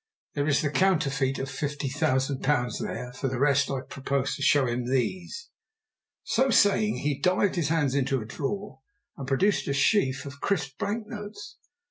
"There 0.33 0.47
is 0.47 0.63
the 0.63 0.71
counterfeit 0.71 1.37
of 1.37 1.47
£50,000 1.47 2.79
there; 2.79 3.13
for 3.13 3.27
the 3.27 3.37
rest 3.37 3.69
I 3.69 3.81
propose 3.81 4.33
to 4.35 4.41
show 4.41 4.65
him 4.65 4.87
these." 4.89 5.49
So 6.23 6.49
saying, 6.49 6.95
he 6.95 7.19
dived 7.19 7.53
his 7.55 7.69
hand 7.69 7.93
into 7.93 8.19
a 8.19 8.25
drawer 8.25 8.79
and 9.15 9.27
produced 9.27 9.67
a 9.67 9.73
sheaf 9.73 10.25
of 10.25 10.41
crisp 10.41 10.79
bank 10.79 11.05
notes. 11.05 11.59